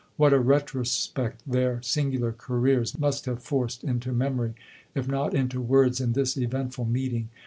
[0.17, 4.55] What a retrospect their singular careers must have forced into memory,
[4.95, 7.29] if not into words, in this eventful meeting!